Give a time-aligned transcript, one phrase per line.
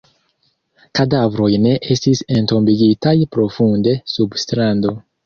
[0.99, 4.97] Kadavroj ne estis entombigitaj profunde sub strando.